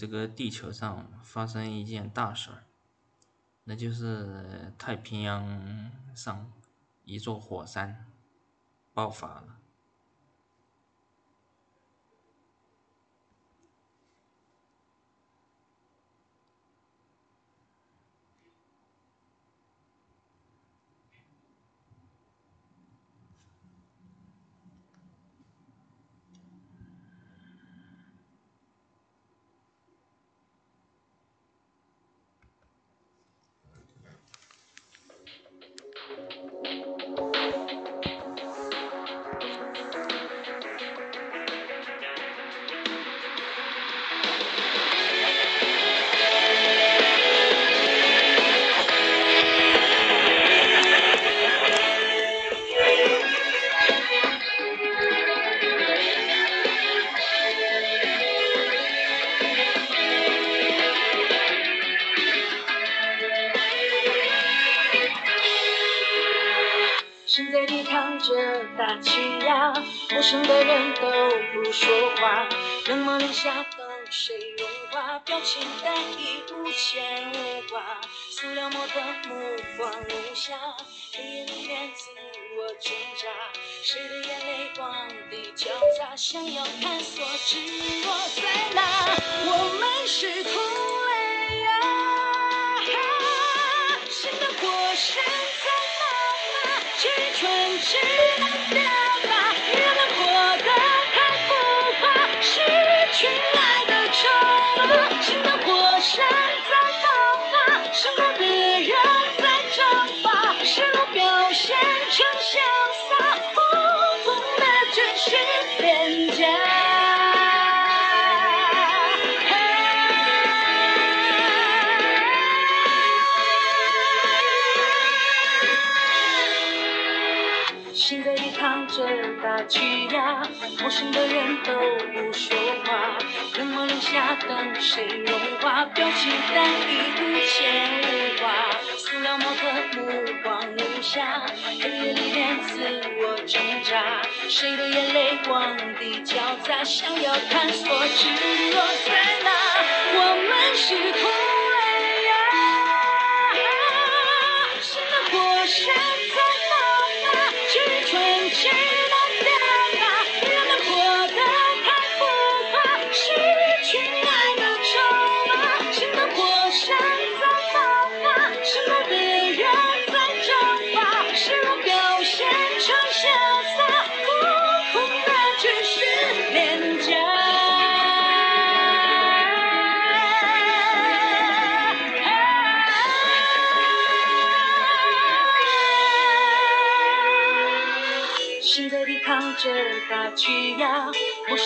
[0.00, 2.64] 这个地球上发生一件大事儿，
[3.64, 6.50] 那就是太平洋上
[7.04, 8.06] 一座火山
[8.94, 9.59] 爆发了。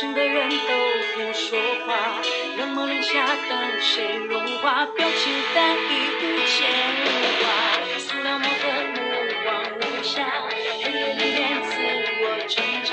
[0.04, 0.56] 陌生的人都
[1.14, 2.20] 不说话，
[2.58, 5.80] 冷漠留下等谁融化，表情淡一
[6.20, 6.68] 无牵
[7.00, 7.08] 无
[7.40, 7.44] 挂，
[7.98, 9.00] 塑料膜的目
[9.42, 9.48] 光
[9.80, 10.14] 无暇，
[10.82, 11.72] 黑夜里面自
[12.20, 12.54] 我挣
[12.84, 12.92] 扎，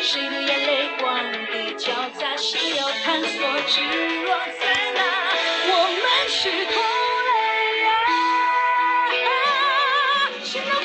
[0.00, 1.04] 谁的眼泪光
[1.52, 3.36] 底交杂，想要探索，
[3.68, 3.84] 坠
[4.24, 4.28] 落
[4.58, 4.64] 在
[4.94, 5.00] 哪？
[5.68, 6.40] 我们是
[6.72, 6.74] 同
[7.28, 7.30] 类
[7.84, 9.28] 呀，
[10.42, 10.80] 新的火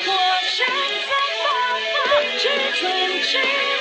[0.50, 0.60] 山
[1.08, 1.10] 在
[1.40, 1.48] 爆
[2.04, 2.06] 发，
[2.36, 2.44] 只
[2.78, 2.82] 存
[3.22, 3.71] 只。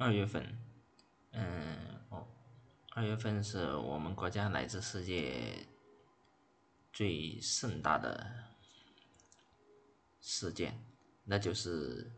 [0.00, 0.56] 二月份，
[1.32, 2.24] 嗯，哦，
[2.90, 5.66] 二月份是我们国家乃至世界
[6.92, 8.44] 最盛大的
[10.20, 10.80] 事件，
[11.24, 12.12] 那就是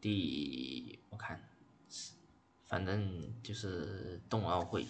[0.00, 1.48] 第我看，
[2.64, 4.88] 反正就是冬奥会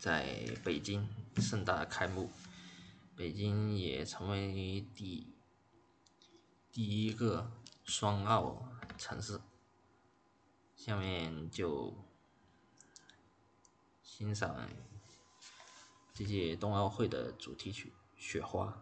[0.00, 2.28] 在北京盛大开幕，
[3.14, 5.32] 北京也成为第
[6.72, 7.52] 第一个
[7.84, 8.68] 双奥
[8.98, 9.40] 城市。
[10.78, 11.92] 下面就
[14.00, 14.68] 欣赏
[16.14, 18.80] 这届冬奥会的主题曲《雪花》。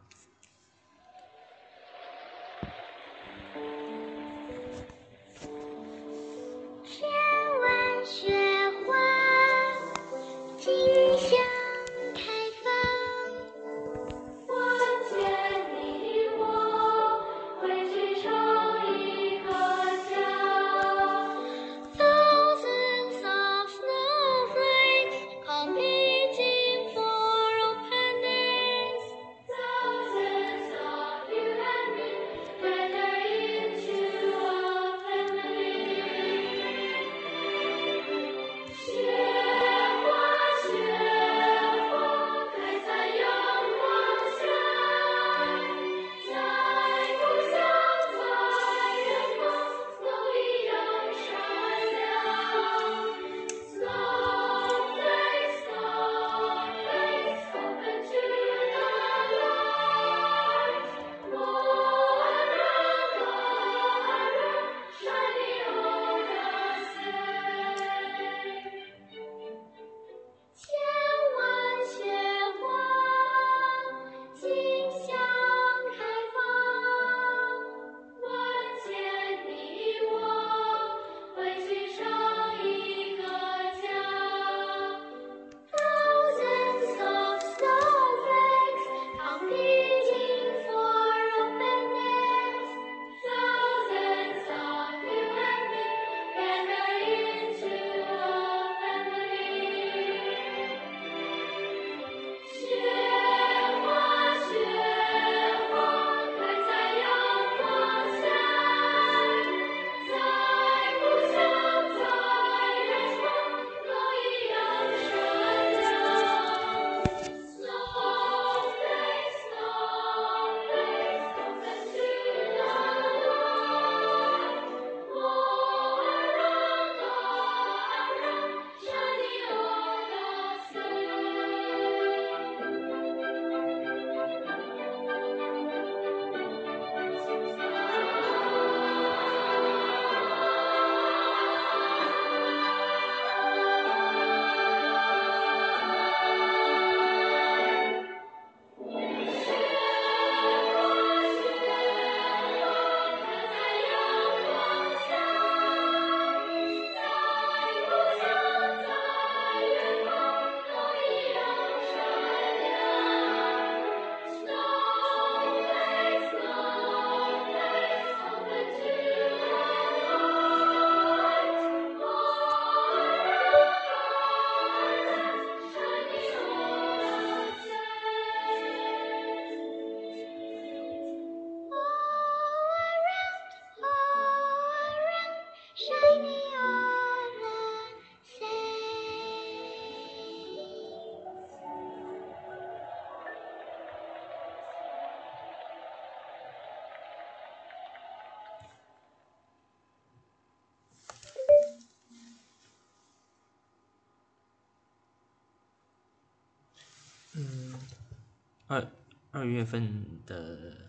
[209.36, 210.88] 二月份的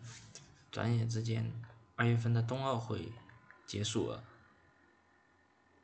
[0.71, 1.51] 转眼之间，
[1.97, 3.11] 二月份的冬奥会
[3.65, 4.23] 结束了，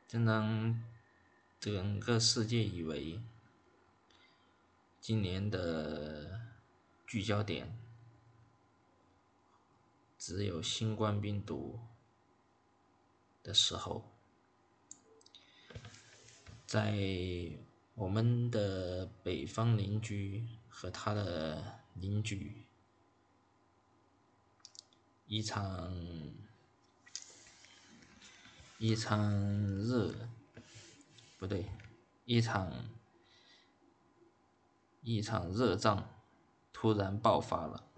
[0.08, 0.82] 正当
[1.60, 3.20] 整个世界以为
[4.98, 6.40] 今年的
[7.06, 7.78] 聚焦点
[10.16, 11.78] 只有新冠病毒
[13.42, 14.10] 的时候，
[16.64, 16.98] 在
[17.94, 22.66] 我们的北方邻居和他的邻居
[25.26, 25.92] 一场
[28.78, 29.32] 一场
[29.78, 30.14] 热，
[31.38, 31.64] 不对，
[32.24, 32.70] 一场
[35.02, 36.08] 一场热战
[36.72, 37.88] 突然爆发了。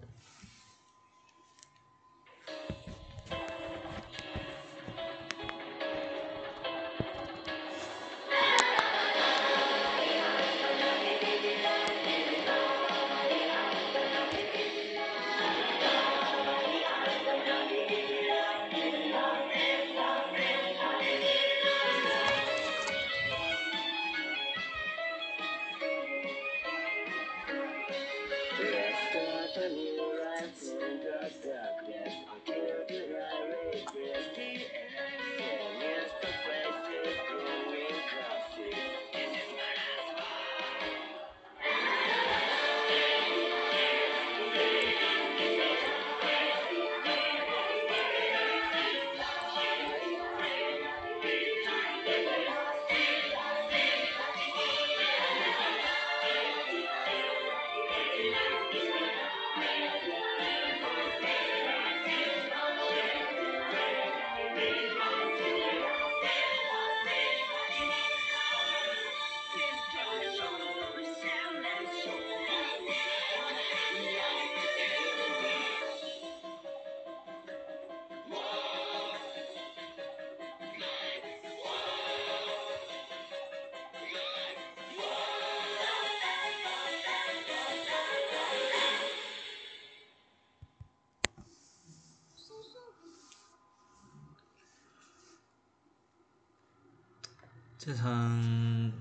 [97.87, 98.91] 这场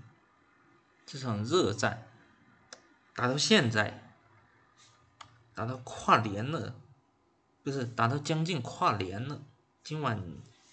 [1.04, 2.06] 这场热战
[3.16, 4.14] 打到现在，
[5.56, 6.76] 打到跨年了，
[7.64, 9.42] 不是打到将近跨年了，
[9.82, 10.22] 今晚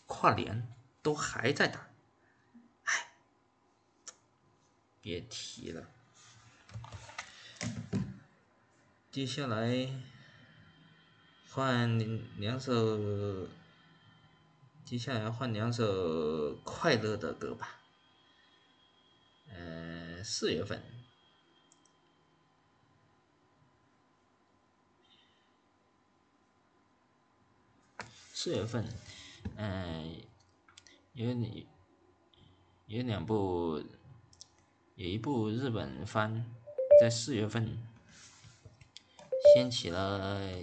[0.06, 1.88] 跨年都还在打，
[2.84, 3.10] 哎，
[5.02, 5.90] 别提了。
[9.10, 9.90] 接下来
[11.50, 11.98] 换
[12.38, 13.48] 两首，
[14.86, 17.73] 接下来换两首快乐的歌吧。
[20.44, 20.84] 四月份，
[28.34, 28.86] 四月份，
[29.56, 30.22] 嗯，
[31.14, 31.66] 有你
[32.88, 33.82] 有两部，
[34.96, 36.46] 有一部日本番，
[37.00, 37.78] 在四月份
[39.56, 40.62] 掀起了，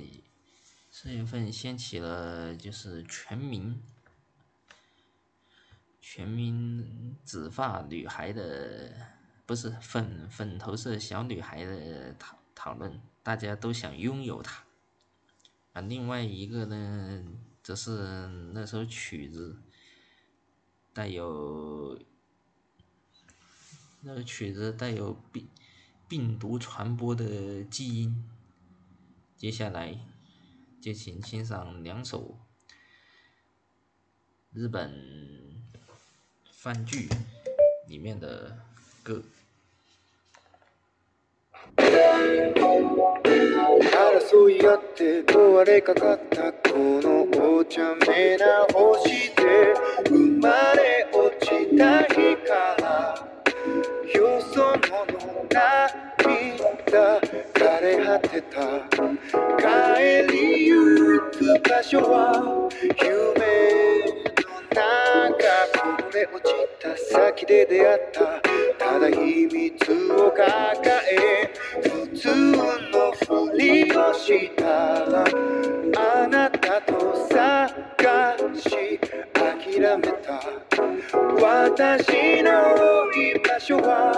[0.91, 3.83] 四月份掀起了就是全民。
[6.03, 9.20] 全民紫发女孩的
[9.51, 14.63] 不是粉粉头色小女孩的讨讨论，大家都想拥有她。
[15.73, 17.25] 啊，另外一个呢，
[17.61, 19.61] 则是那首曲子
[20.93, 22.01] 带有
[24.03, 25.49] 那个曲子带有病
[26.07, 28.31] 病毒传播的基因。
[29.37, 29.99] 接下来
[30.81, 32.39] 就请欣赏两首
[34.53, 35.59] 日本。
[36.53, 37.09] 番剧
[37.89, 38.57] 里面的
[39.03, 39.25] 歌。
[41.77, 41.85] 争
[44.51, 47.27] い合って壊れかかったこの
[47.59, 49.75] お茶目な星で
[50.09, 53.27] 生まれ落ちた日から
[54.15, 55.11] よそ者
[56.91, 57.21] 涙
[57.55, 58.61] 枯れ果てた
[59.59, 62.69] 帰りゆく場所は
[63.03, 63.19] 夢
[64.39, 64.83] の中
[65.79, 68.70] これ落ちた先で出会った。
[68.91, 70.45] ただ秘密を抱
[71.13, 71.49] え
[71.81, 75.25] 普通のふりをしたら
[75.97, 78.99] あなたと探し
[79.33, 80.43] 諦めた。
[81.41, 82.51] 私の
[83.15, 84.13] 居場所は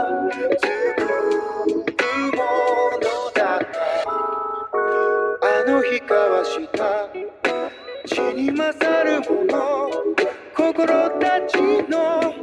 [0.59, 0.67] 作
[1.02, 1.12] る。
[2.35, 2.43] も
[2.97, 3.76] のだった
[5.43, 7.11] あの日交わした
[8.07, 9.91] 血に勝るもの
[10.57, 11.59] 心たち
[11.91, 12.41] の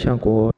[0.00, 0.50] 相国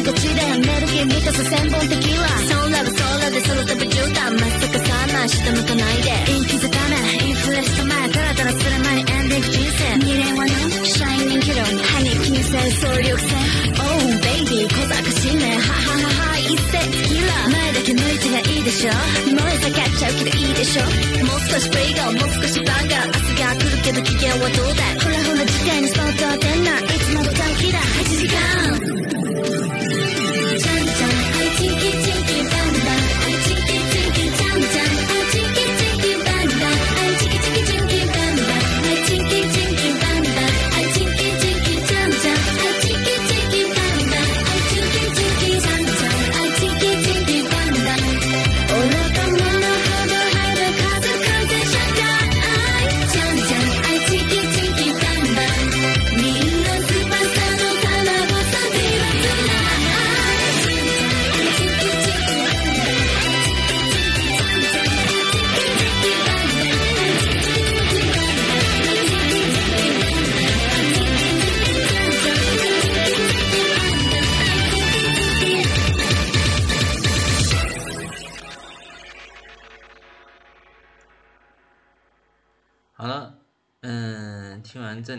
[0.00, 2.26] んこちではめる日満たす千本的は。
[2.48, 6.08] ソーラブソーラで空飛ぶ絨毯まっすぐさま下向かないで。
[6.32, 7.28] イン気づかない。
[7.28, 9.94] インフレスト前タラタラする前にエンディング人生。
[10.00, 10.52] 未練はな
[10.84, 13.36] シャイニングキロに歯に金星総力戦。
[13.76, 18.92] Oh baby 小賢しめハハハは一世キラー前だけ向いてりいいでしょ。
[19.28, 20.82] 燃えたかっちゃうけどいいでしょ。
[21.28, 23.12] もう少しプレイガーもう少しバンガー。
[23.12, 24.96] 明日が来るけど機嫌はどうだい。
[24.96, 26.80] ほらほら次回にスポット当てな。
[26.80, 26.99] い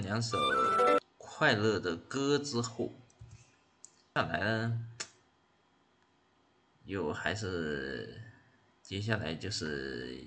[0.01, 0.37] 两首
[1.17, 2.91] 快乐的歌之后，
[4.15, 4.87] 下来呢，
[6.85, 8.21] 又还是
[8.81, 10.25] 接下来就是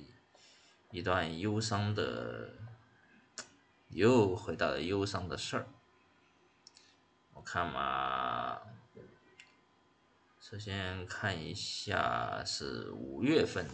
[0.91, 2.55] 一段忧伤的，
[3.89, 5.67] 又回到了忧伤的事儿。
[7.33, 8.61] 我看嘛，
[10.41, 13.67] 首先看一下是五月份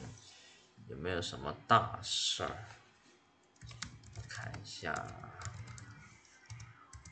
[0.89, 2.57] 有没有什么大事儿。
[4.29, 4.95] 看一下，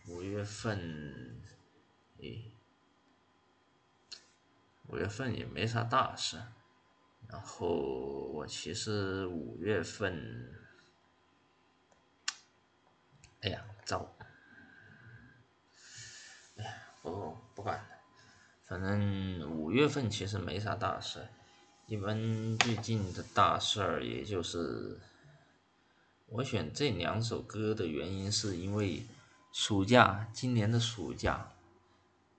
[0.08, 1.42] 五月份，
[2.20, 2.50] 诶，
[4.86, 6.40] 五月份也没啥大事。
[7.28, 7.68] 然后
[8.32, 10.50] 我其实五月份，
[13.42, 14.16] 哎呀，糟！
[16.56, 17.88] 哎呀，不不管了，
[18.64, 21.28] 反正五月份其实没啥大事。
[21.86, 24.98] 一般最近的大事儿，也就是。
[26.30, 29.02] 我选这两首歌的原因，是因为
[29.50, 31.52] 暑假，今年的暑假，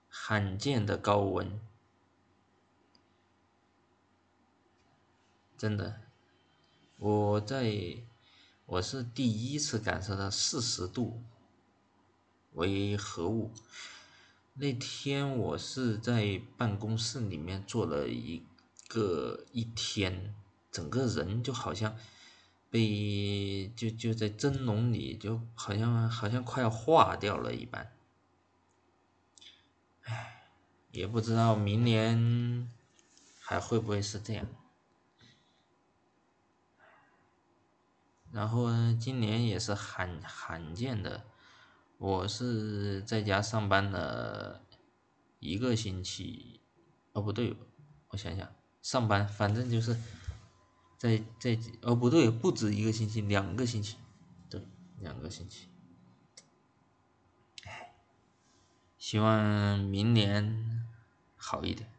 [0.08, 1.60] 罕见的高温，
[5.58, 6.00] 真的，
[6.96, 7.98] 我在，
[8.64, 11.22] 我是第一次感受到四十度
[12.54, 13.52] 为何物。
[14.54, 18.42] 那天我是在办公室里面坐了一
[18.88, 20.34] 个一天，
[20.70, 21.96] 整个人就好像。
[22.70, 27.92] 被就就在蒸笼里，就好像好像快要化掉了一般。
[30.04, 30.44] 唉，
[30.92, 32.70] 也不知道明年
[33.40, 34.46] 还会不会是这样。
[38.30, 41.24] 然后呢，今年也是罕罕见的，
[41.98, 44.62] 我是在家上班了
[45.40, 46.60] 一个星期，
[47.12, 47.56] 哦不对，
[48.10, 49.96] 我想想，上班反正就是。
[51.00, 53.96] 在在哦不对，不止一个星期，两个星期，
[54.50, 54.62] 对，
[54.98, 55.66] 两个星期。
[58.98, 60.86] 希望明年
[61.36, 61.90] 好一点。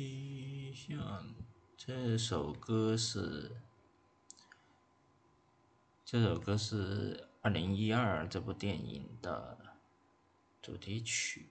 [0.00, 0.98] 迹象，
[1.76, 3.50] 这首歌是
[6.06, 9.58] 这首歌是二零一二这部电影的
[10.62, 11.50] 主题曲。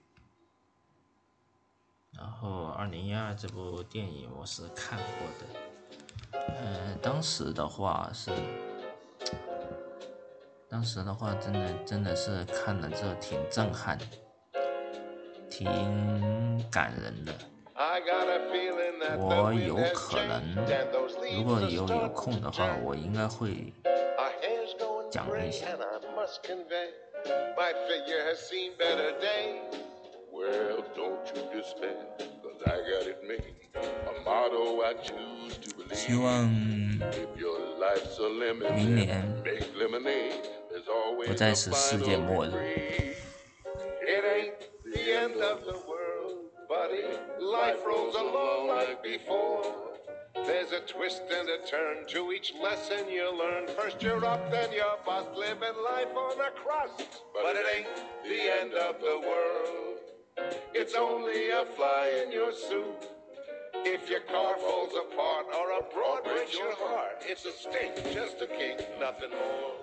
[2.18, 5.46] 然后二零一二这部电影我是看过的，
[6.58, 8.32] 嗯，当时的话是，
[10.68, 13.96] 当时的话真的真的是看了之后挺震撼，
[15.48, 17.32] 挺感人的。
[19.18, 20.42] 我有可能，
[21.36, 23.72] 如果有有空的话，我应该会
[25.10, 25.66] 讲一下。
[35.92, 36.48] 希望
[38.76, 39.24] 明年
[41.26, 42.50] 不再是世界末日。
[47.40, 49.64] Life rolls along like before.
[50.34, 53.66] There's a twist and a turn to each lesson you learn.
[53.76, 57.22] First you're up, then you're bust, living life on a crust.
[57.34, 57.88] But it ain't
[58.24, 59.98] the end of the world.
[60.72, 63.08] It's only a fly in your suit.
[63.84, 68.40] If your car falls apart or a broad breaks your heart, it's a stink, just
[68.42, 69.79] a kink, nothing more.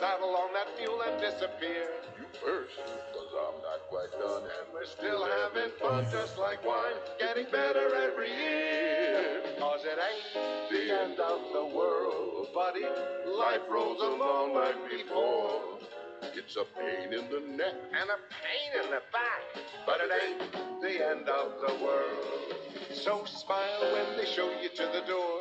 [0.00, 1.84] Saddle on that mule and disappear.
[2.16, 2.78] You first,
[3.12, 4.42] cause I'm not quite done.
[4.42, 9.42] And we're still having fun just like wine, getting better every year.
[9.58, 12.84] Cause it ain't the end of the world, buddy.
[13.26, 15.78] Life rolls along like before.
[16.34, 20.80] It's a pain in the neck and a pain in the back, but it ain't
[20.80, 22.54] the end of the world.
[22.92, 25.39] So smile when they show you to the door.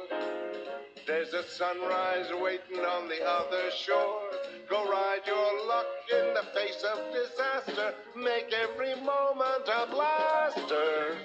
[1.10, 4.30] There's a sunrise waiting on the other shore.
[4.69, 7.95] Go ride your luck in the face of disaster.
[8.15, 11.17] Make every moment a blaster.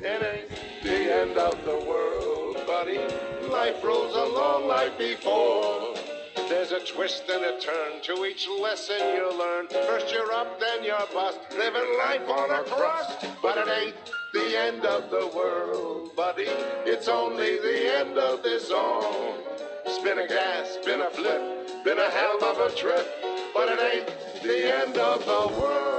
[0.00, 3.00] It ain't the end of the world, buddy.
[3.50, 6.03] Life rolls along like before.
[6.66, 9.68] There's a twist and a turn to each lesson you learn.
[9.68, 13.26] First you're up, then you're bust, living life on a crust.
[13.42, 13.94] But it ain't
[14.32, 16.46] the end of the world, buddy.
[16.86, 19.34] It's only the end of this song.
[19.88, 23.12] Spin a gas, spin a flip, been a hell of a trip.
[23.52, 25.93] But it ain't the end of the world.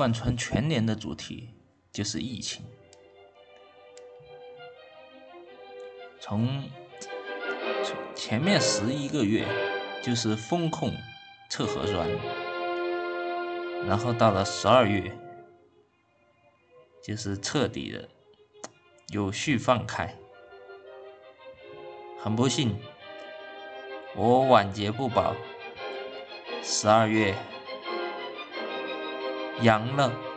[0.00, 1.50] 贯穿全年的主题
[1.92, 2.64] 就是疫情，
[6.18, 6.64] 从
[8.14, 9.46] 前面十一个月
[10.02, 10.90] 就是风控
[11.50, 12.08] 测核酸，
[13.86, 15.14] 然后到了十二月
[17.02, 18.08] 就是彻底的
[19.08, 20.16] 有序放开，
[22.18, 22.74] 很不幸，
[24.16, 25.36] 我晚节不保。
[26.62, 27.36] 十二月，
[29.62, 30.29] 阳了。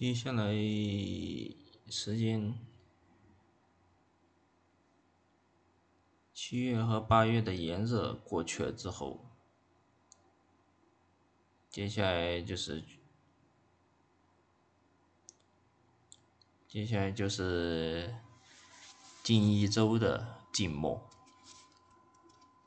[0.00, 0.50] 接下来
[1.90, 2.58] 时间，
[6.32, 9.20] 七月和八月的炎热过去了之后，
[11.68, 12.82] 接下来就是，
[16.66, 18.16] 接下来就是
[19.22, 21.06] 近一周的静默。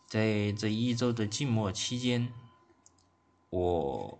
[0.05, 2.31] 在这一周的静默期间，
[3.49, 4.19] 我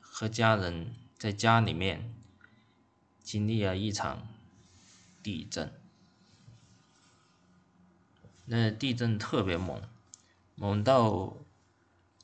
[0.00, 2.16] 和家人在家里面
[3.22, 4.28] 经历了一场
[5.22, 5.72] 地震。
[8.46, 9.82] 那地震特别猛，
[10.56, 11.36] 猛到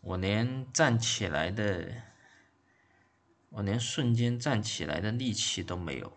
[0.01, 2.03] 我连站起来的，
[3.51, 6.16] 我连瞬间站起来的力气都没有。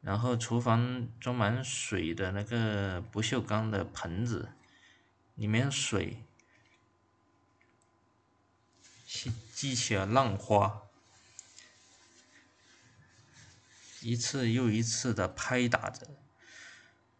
[0.00, 4.50] 然后厨房装满水的那个不锈钢的盆子，
[5.34, 6.22] 里面水
[9.52, 10.82] 激起了浪花，
[14.04, 16.06] 一次又一次的拍打着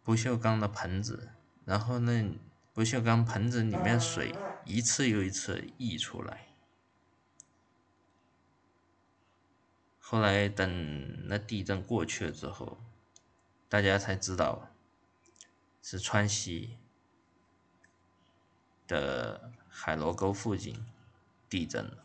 [0.03, 1.31] 不锈钢的盆子，
[1.65, 2.37] 然后那
[2.73, 6.45] 不锈钢盆子里面水一次又一次溢出来。
[9.97, 12.77] 后来等那地震过去了之后，
[13.67, 14.69] 大家才知道
[15.81, 16.77] 是川西
[18.85, 20.85] 的海螺沟附近
[21.49, 22.04] 地震了。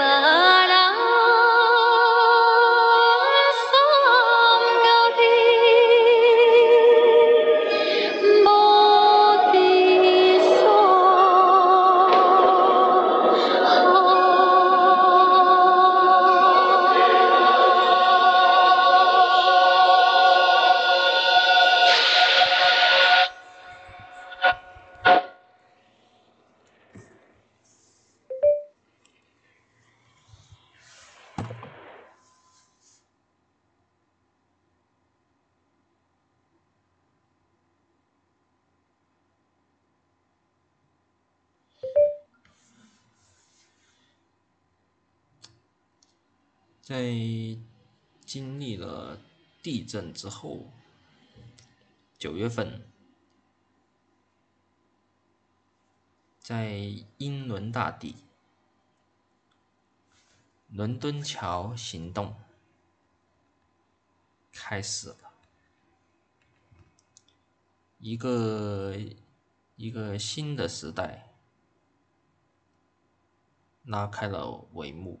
[0.00, 0.49] remember
[50.12, 50.72] 之后
[52.18, 52.86] 九月份
[56.38, 56.72] 在
[57.18, 58.16] 英伦大地
[60.68, 62.34] 伦敦桥行动
[64.52, 65.30] 开始了。
[68.00, 68.96] 一个
[69.76, 71.34] 一个新的时代
[73.84, 75.20] 拉开了帷幕。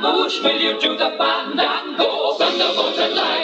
[0.00, 2.34] bush, will you do the fandango?
[2.38, 3.37] Thunderbolt and lightning.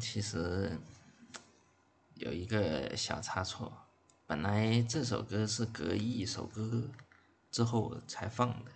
[0.00, 0.78] 其实
[2.14, 3.86] 有一个小差错，
[4.26, 6.90] 本来这首歌是隔一首歌
[7.50, 8.72] 之后才放的，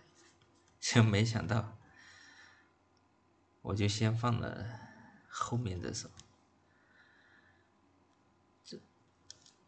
[0.79, 1.77] 就没想到，
[3.63, 4.67] 我就先放了
[5.29, 6.11] 后面这首。
[8.63, 8.79] 这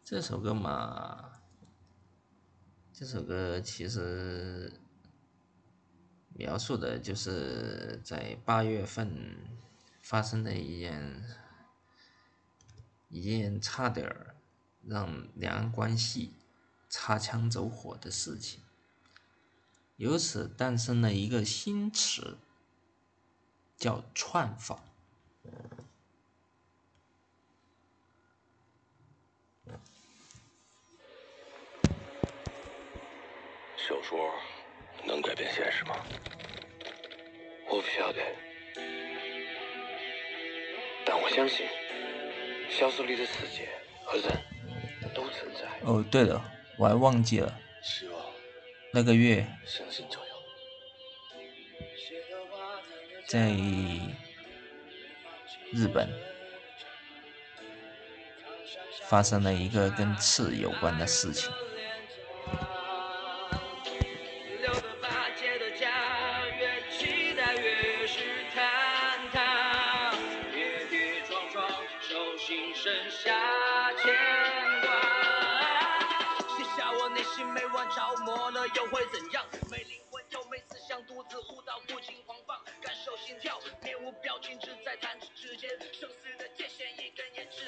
[0.03, 1.41] 这首歌嘛，
[2.93, 4.79] 这首歌其实
[6.33, 9.37] 描述的就是在八月份
[10.01, 11.23] 发生的一件
[13.09, 14.35] 一件差点
[14.85, 16.33] 让两岸关系
[16.89, 18.61] 擦枪走火的事情，
[19.95, 22.37] 由此诞生了一个新词，
[23.77, 24.83] 叫串访。
[33.77, 34.33] 小说
[35.05, 35.95] 能改变现实吗？
[37.69, 38.21] 我不晓得，
[41.05, 41.65] 但我相信，
[42.69, 43.69] 小说里的世界
[44.03, 44.25] 和人
[45.13, 45.67] 都存在。
[45.81, 46.43] 哦，对了，
[46.77, 48.25] 我还忘记了，希望
[48.93, 49.45] 那个月。
[53.27, 53.51] 在
[55.73, 56.09] 日本
[59.03, 61.51] 发生了一个跟刺有关的事情。
[78.75, 79.45] 又会怎样？
[79.69, 86.46] 没灵魂又没思想，独自舞蹈不禁狂放，感受心跳，面无表情，只在弹指之间，生死的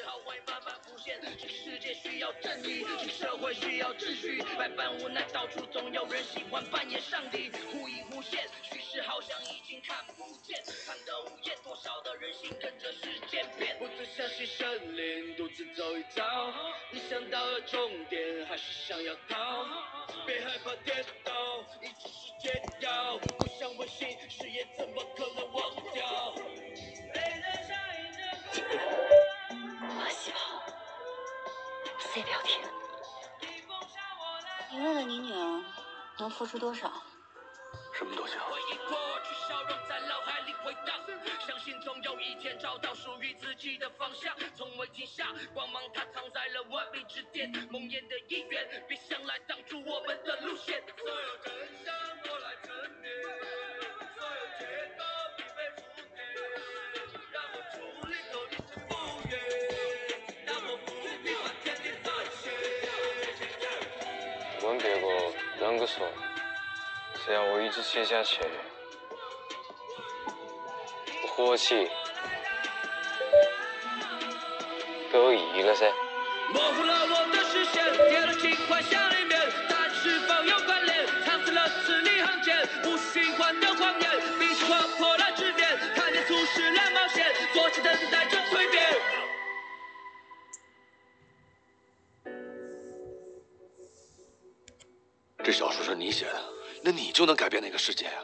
[0.10, 1.22] 好会慢慢浮现。
[1.22, 13.78] 这个世界需要正义，这个社会需要秩序，百般无奈，到处总有人喜欢扮演上帝，忽隐忽现，叙事好像已经看不见，看得无厌，多少的人心跟着时间变。
[13.80, 16.52] 我最相信神灵，独自走一遭，
[16.92, 19.68] 你想到了终点，还是想要逃？
[20.26, 21.32] 别害怕跌倒，
[21.84, 26.34] 一直是解药，不想温馨，誓言怎么可能忘掉？
[32.00, 32.68] C 聊天。
[34.72, 35.64] 你问问你女儿
[36.18, 36.92] 能付出多少？
[37.98, 38.40] 什么都行。
[38.40, 40.96] 回忆过去，笑容在脑海里回荡，
[41.46, 50.82] 相信总有一天找到属于自己的方向，从未停下，光芒它藏在了万里之巅，梦魇的一员，别想来挡住我们的路线。
[50.98, 51.54] 所有真
[51.84, 51.94] 相
[52.32, 53.12] 我来沉淀，
[54.16, 55.04] 所有解答
[65.70, 66.04] 啷个说，
[67.24, 68.40] 只要我一直写下去，
[71.22, 71.88] 我活起
[75.14, 75.86] 都有意义了噻。
[76.52, 79.40] 模糊了我的视线，跌了进幻想里面，
[79.70, 81.06] 但是否有关联？
[81.24, 84.10] 藏死了字里行间，无需循环的谎言，
[84.40, 89.29] 彼此划破了纸面，看见初始了冒险，坐着等待着蜕变。
[96.00, 96.42] 你写的，
[96.82, 98.24] 那你就能改变那个世界啊！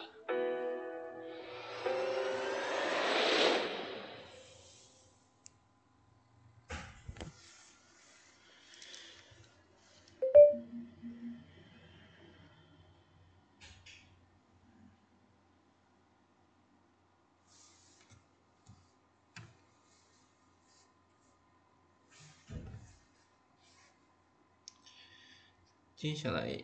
[25.98, 26.62] 接下来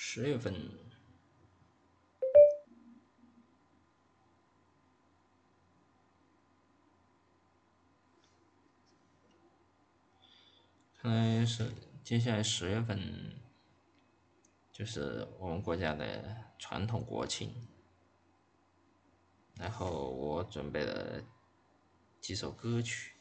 [0.00, 0.54] 十月份，
[10.96, 11.72] 看来是
[12.04, 13.40] 接下来十月份，
[14.72, 17.52] 就是我们国家的传统国庆。
[19.56, 21.20] 然后我准备了
[22.20, 23.17] 几首歌曲。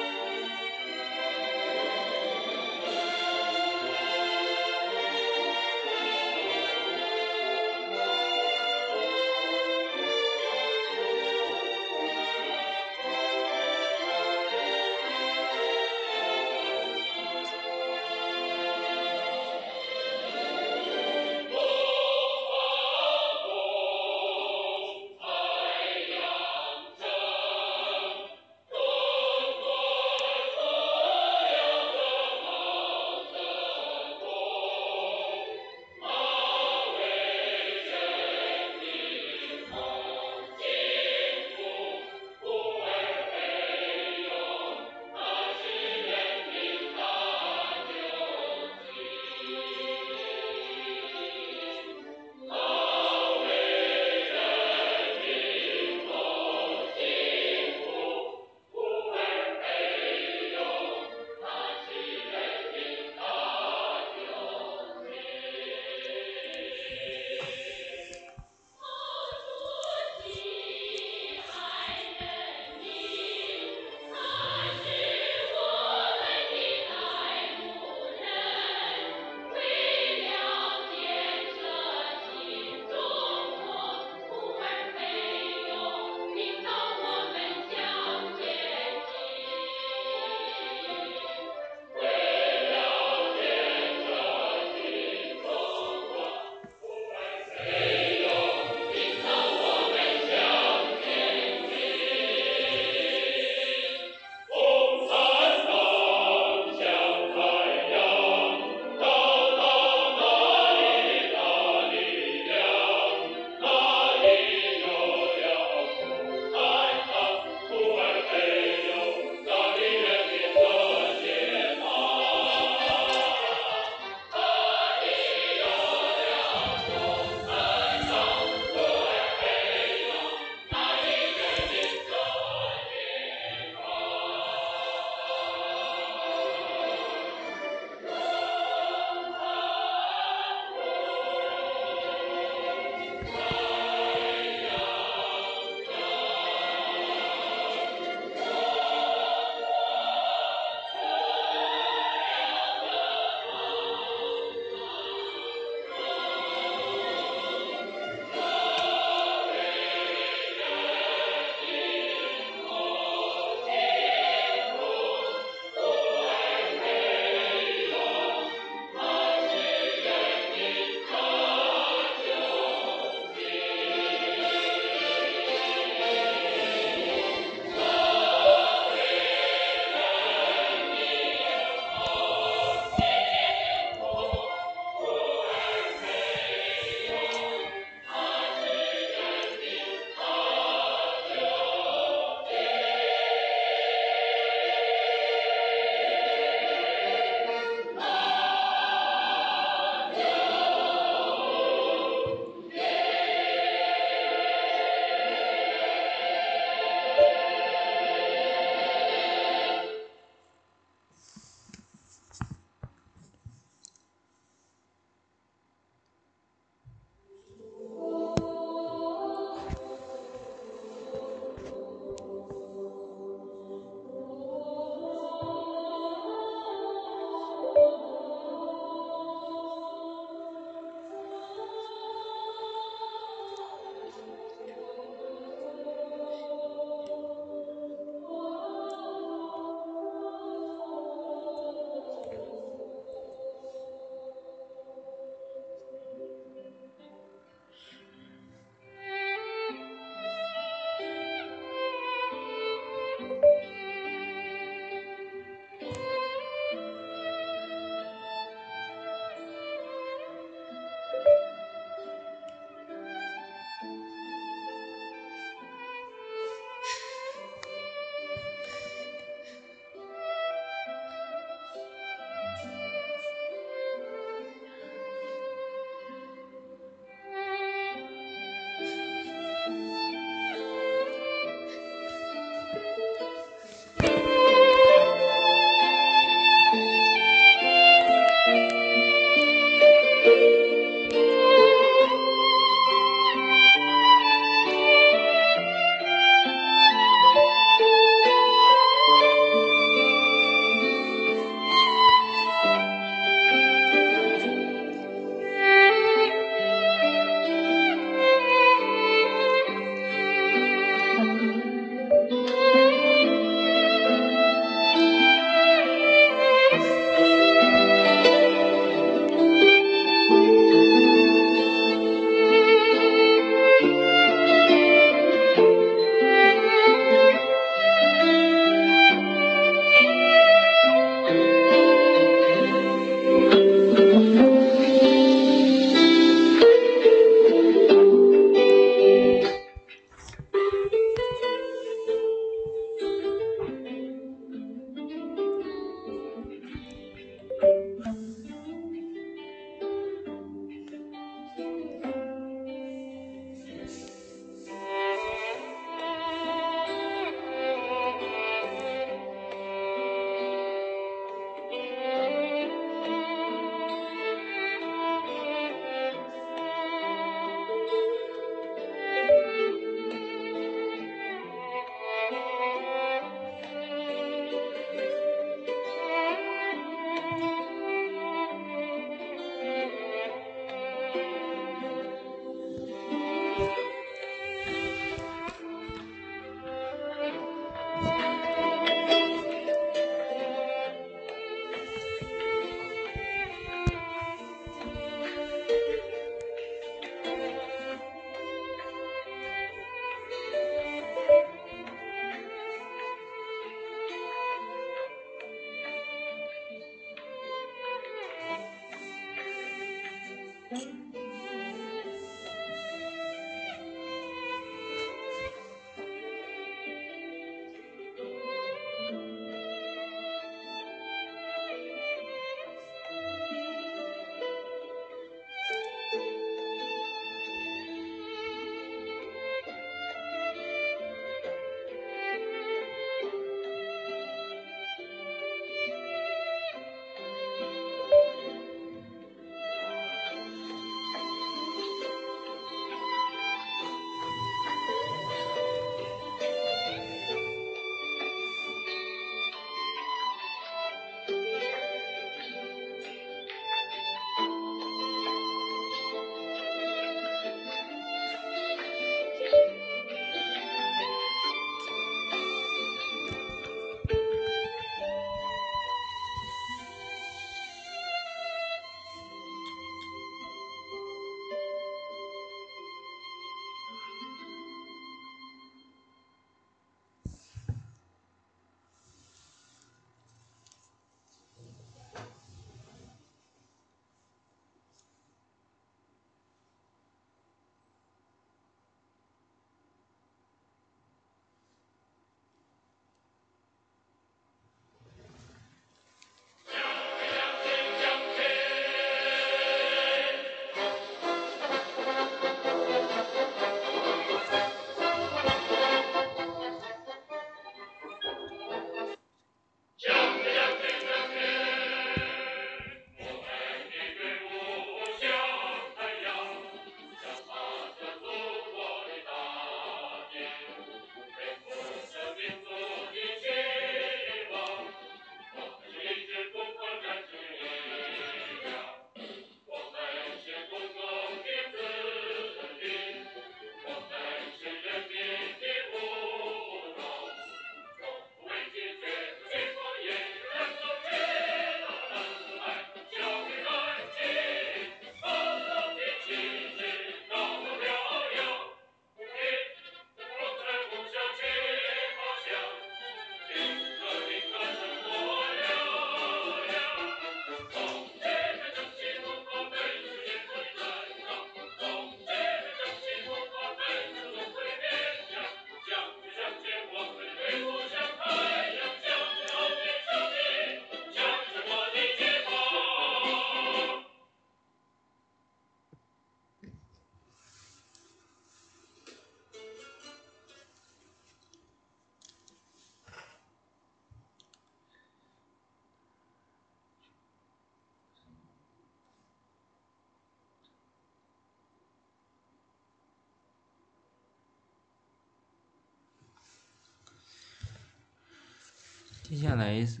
[599.30, 600.00] 接下来是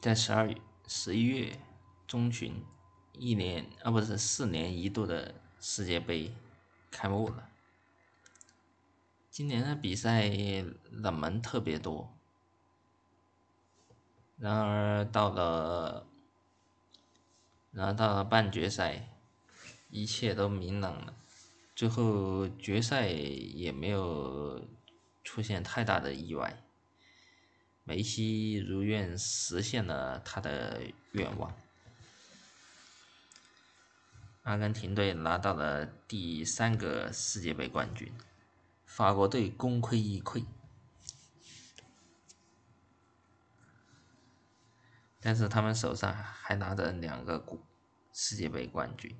[0.00, 0.56] 在十二月、
[0.86, 1.58] 十一月
[2.06, 2.62] 中旬，
[3.14, 6.32] 一年啊不是四年一度的世界杯
[6.92, 7.50] 开幕了。
[9.28, 10.30] 今年的比赛
[10.92, 12.16] 冷门特别多，
[14.36, 16.06] 然而到了，
[17.72, 19.08] 然而到了半决赛，
[19.90, 21.16] 一切都明朗了。
[21.74, 24.64] 最后决赛也没有
[25.24, 26.63] 出现太大的意外，
[27.84, 30.80] 梅西如愿实现了他的
[31.12, 31.54] 愿望，
[34.42, 38.12] 阿根廷队拿到了第三个世界杯冠军。
[38.86, 40.44] 法国队功亏一篑，
[45.20, 47.44] 但是他们手上还拿着两个
[48.12, 49.14] 世界杯冠军。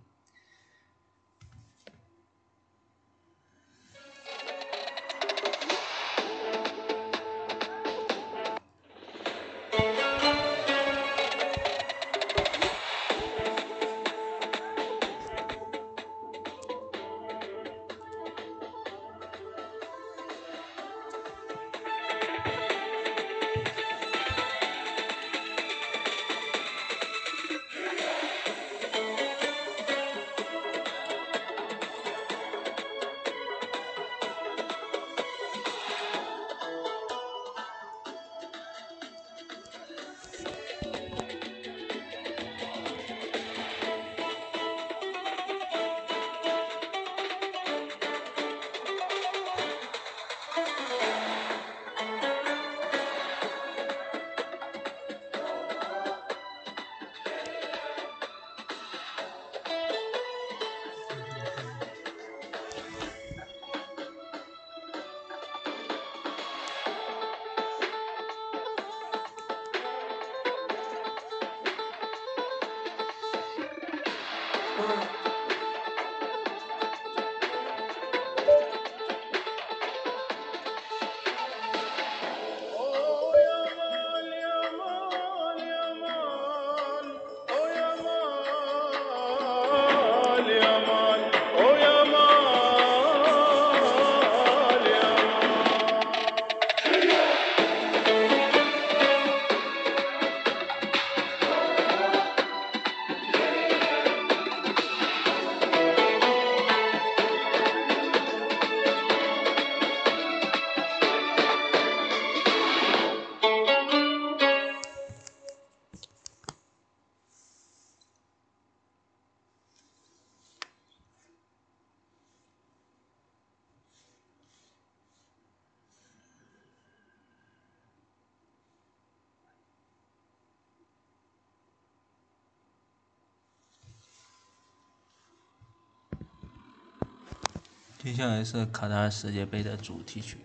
[138.05, 140.37] 接下来是卡塔尔世界杯的主题曲。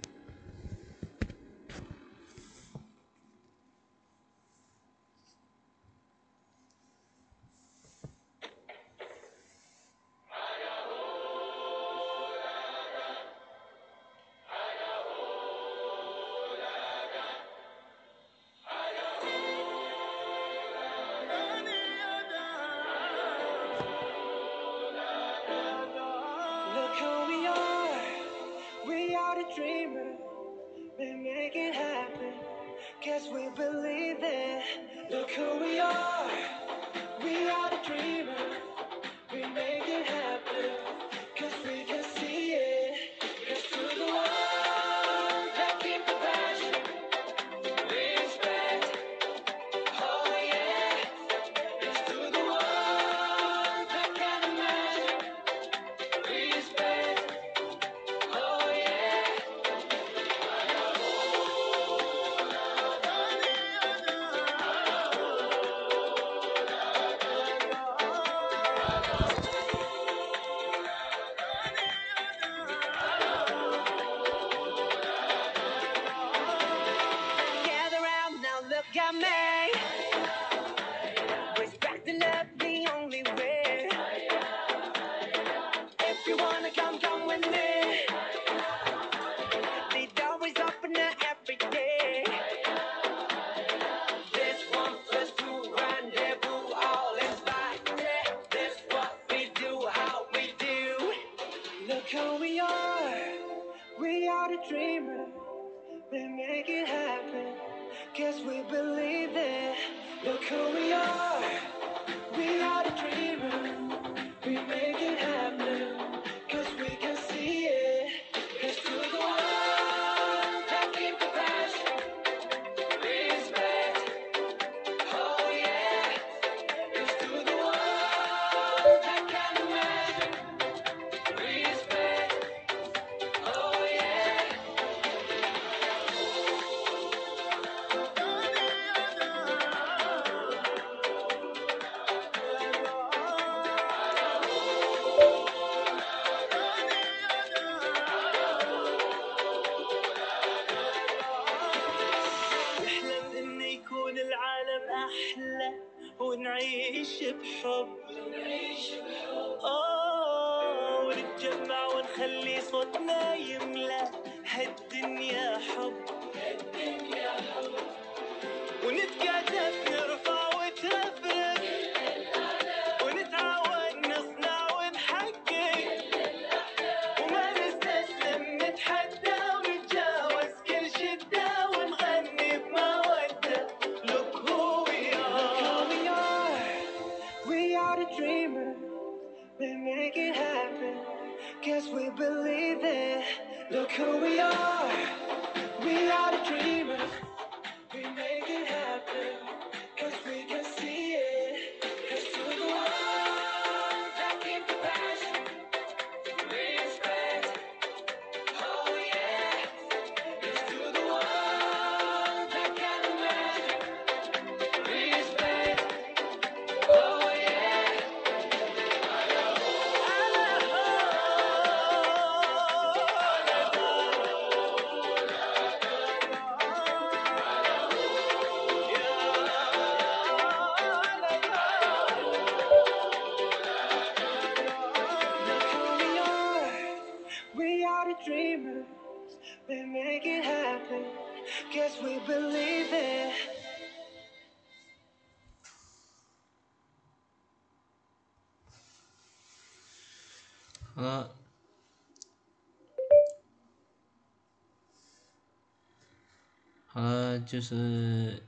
[257.49, 258.43] 就是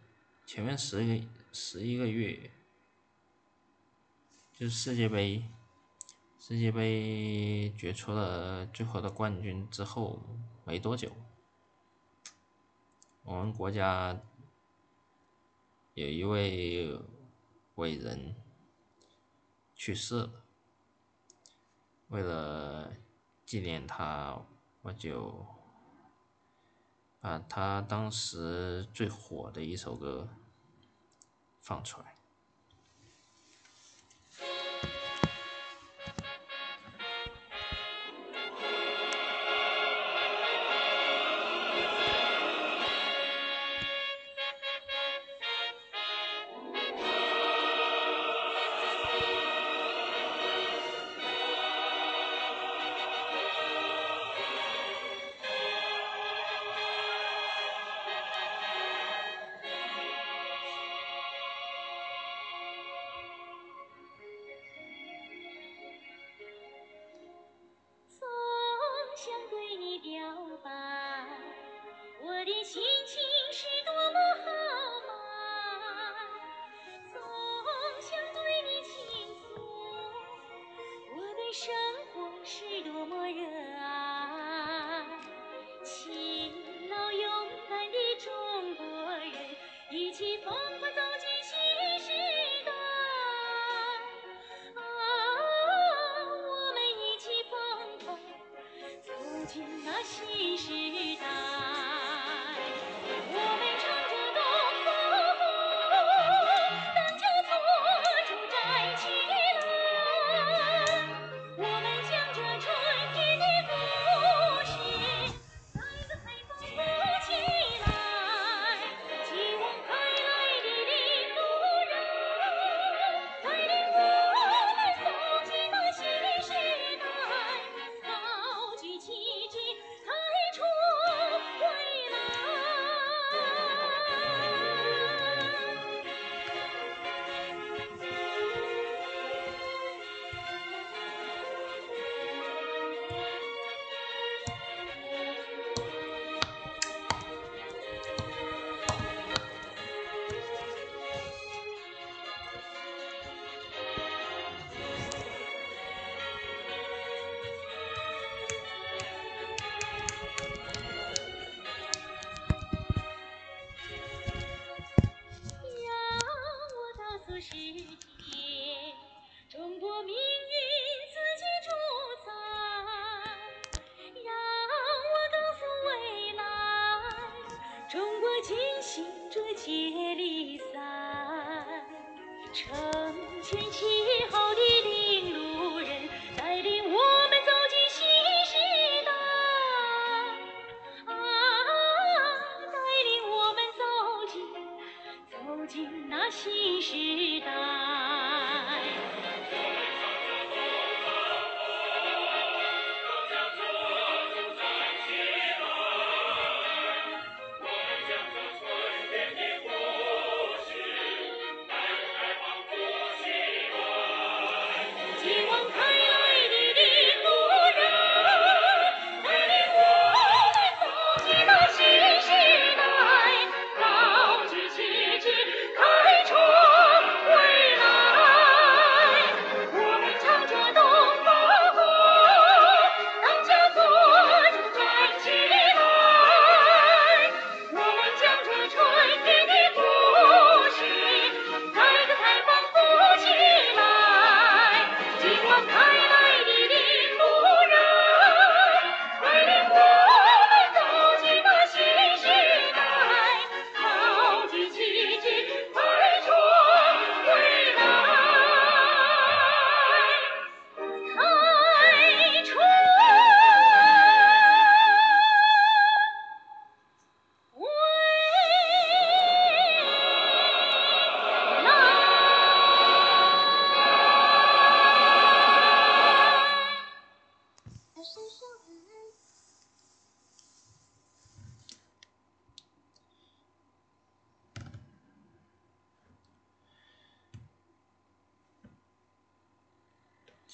[0.45, 2.51] 前面十个十一个月
[4.53, 5.43] 就是世界杯
[6.37, 10.19] 世界杯决出了最后的冠军之后
[10.65, 11.11] 没多久
[13.23, 14.21] 我们国家
[15.95, 16.95] 有一位
[17.75, 18.35] 伟人
[19.75, 20.43] 去世了。
[22.09, 22.93] 为了
[23.47, 24.39] 纪念他
[24.83, 25.43] 我就
[27.21, 30.27] 把他当时最火的一首歌
[31.61, 32.20] 放出来。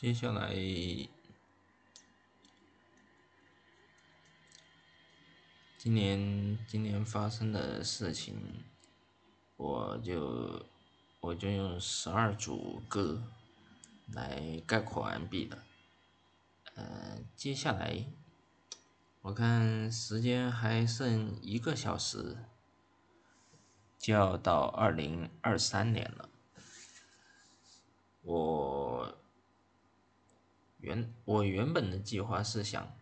[0.07, 0.55] 接下来，
[5.77, 8.63] 今年今年发生的事情，
[9.57, 10.65] 我就
[11.19, 13.21] 我就用十二组歌
[14.13, 15.61] 来概括完毕了。
[16.75, 18.05] 呃，接下来
[19.23, 22.37] 我看时间还剩一个小时，
[23.99, 26.29] 就要到二零二三年了。
[28.21, 29.17] 我
[30.79, 32.95] 原我原本的计划是想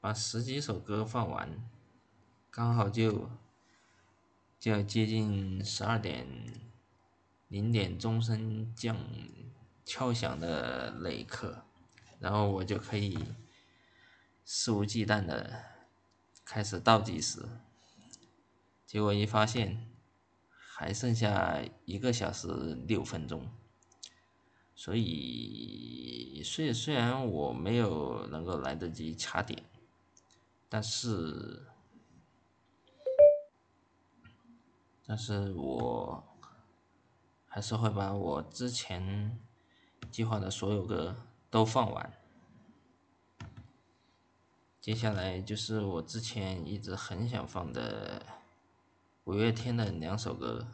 [0.00, 1.66] 把十几首歌放完，
[2.50, 3.30] 刚好就
[4.60, 6.26] 就要接近十二点
[7.48, 8.98] 零点钟声降
[9.82, 11.64] 敲响的那一刻，
[12.18, 13.18] 然后我就可以
[14.44, 15.64] 肆无忌惮的
[16.44, 17.48] 开始倒计时。
[18.84, 19.90] 结果一发现，
[20.50, 22.46] 还剩下一个小时
[22.86, 23.50] 六分钟。
[24.78, 29.60] 所以，虽虽然我没有能够来得及卡点，
[30.68, 31.66] 但是，
[35.04, 36.22] 但是我
[37.48, 39.36] 还是会把我之前
[40.12, 42.12] 计划的所有歌都放完。
[44.80, 48.24] 接下来就是我之前一直很想放的
[49.24, 50.68] 五月天的两首歌。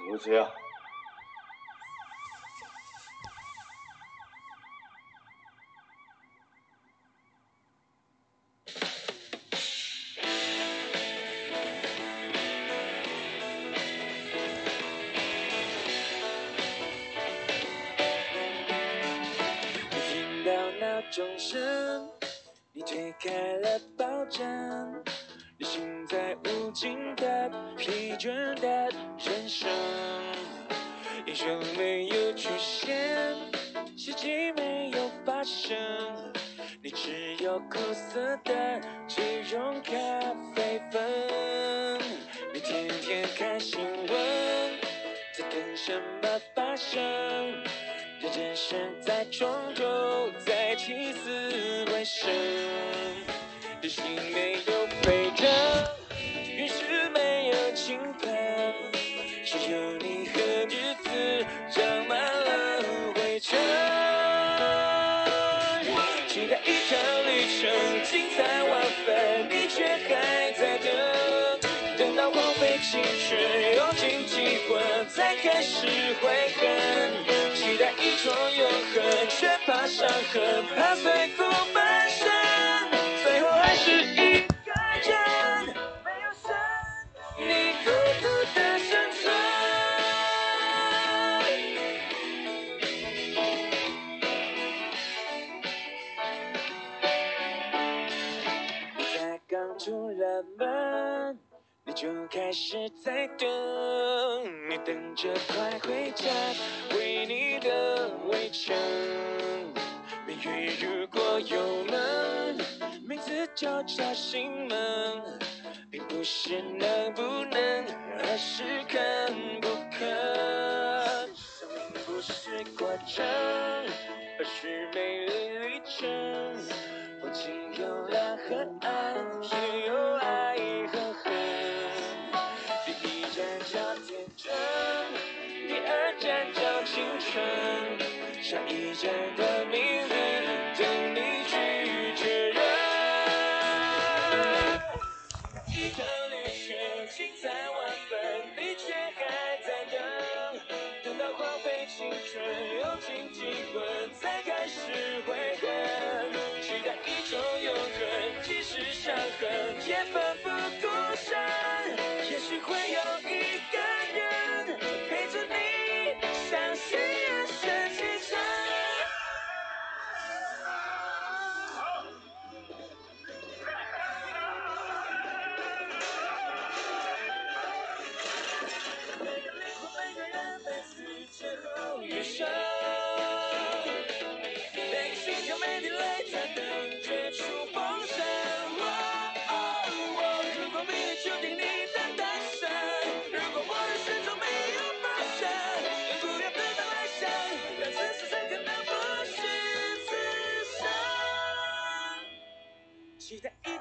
[0.00, 0.69] 怎么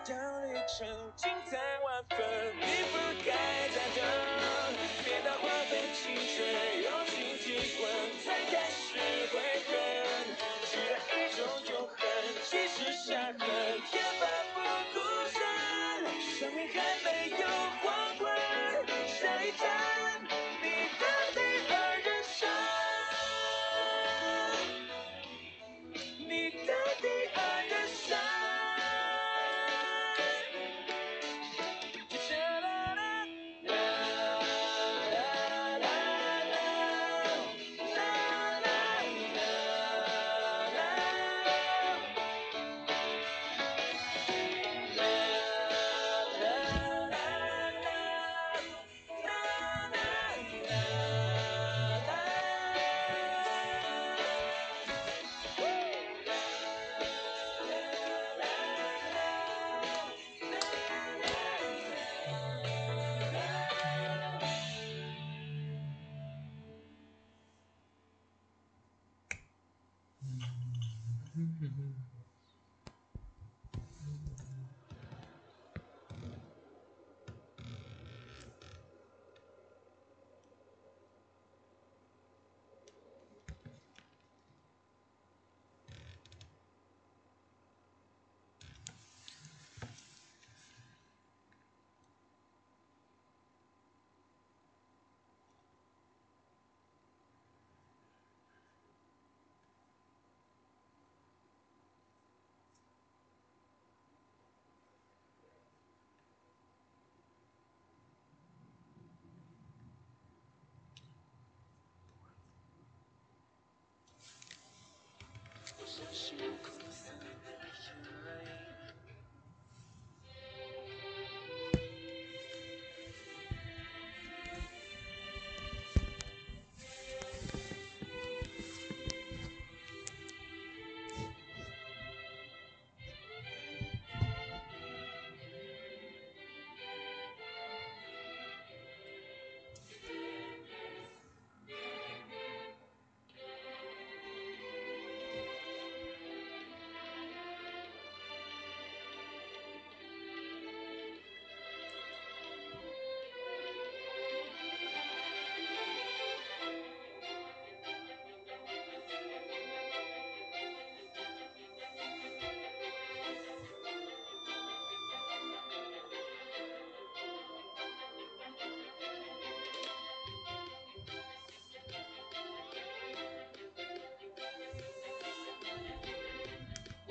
[0.03, 2.19] 这旅程精彩万分
[2.57, 4.03] 你不该再等
[5.03, 7.08] 别再花费青春用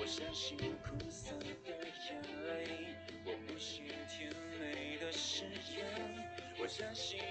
[0.09, 5.43] 我相信苦涩的眼泪，我不信甜美的誓
[5.77, 5.85] 言，
[6.57, 7.25] 我相信音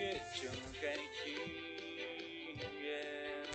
[0.00, 0.50] 乐就
[0.82, 3.46] 该音乐。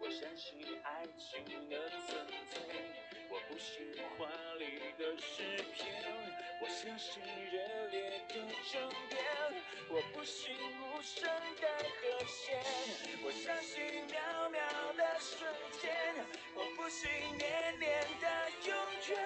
[0.00, 2.58] 我相信爱情的存在，
[3.30, 4.26] 我不信华
[4.58, 4.64] 丽
[4.98, 5.86] 的诗篇，
[6.60, 7.22] 我相信
[7.52, 8.34] 热烈的
[8.68, 9.22] 争辩，
[9.90, 11.22] 我不信无声
[11.60, 12.58] 的和弦，
[13.22, 14.59] 我相信渺渺
[15.20, 15.46] 瞬
[15.82, 15.92] 间，
[16.54, 18.26] 我不信年年的
[18.64, 18.74] 永
[19.08, 19.20] 远，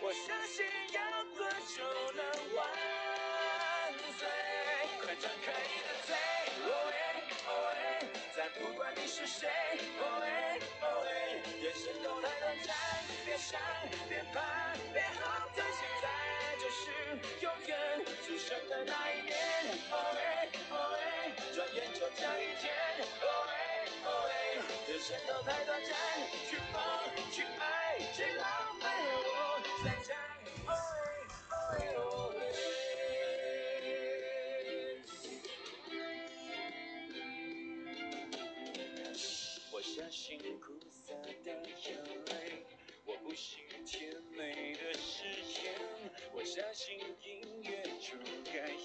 [0.00, 1.00] 我相信摇
[1.36, 2.66] 滚就能万
[4.18, 4.26] 岁，
[5.00, 6.10] 快张开你的嘴，
[6.66, 6.98] 哦耶
[7.46, 7.48] 哦
[7.78, 9.48] 耶，再不管你是谁，
[10.00, 11.08] 哦耶哦耶，
[11.62, 12.74] 人生都太短暂，
[13.24, 13.60] 别想
[14.08, 16.04] 别怕别后退，现在
[16.58, 16.90] 就是
[17.40, 19.38] 永远出生的那一年，
[19.92, 22.74] 哦耶哦耶，转眼就这一天，
[25.10, 25.90] 耶，人生都太短暂，
[26.50, 26.76] 去疯
[27.32, 28.44] 去爱去浪
[28.78, 28.84] 费，
[29.24, 30.10] 我在讲，
[30.66, 30.72] 哦耶
[31.48, 32.40] 哦耶哦耶。
[39.70, 42.66] 我相信苦涩的眼泪，
[43.06, 45.24] 我不信甜美的誓
[45.62, 45.74] 言，
[46.32, 48.18] 我相信音乐就
[48.52, 48.84] 该音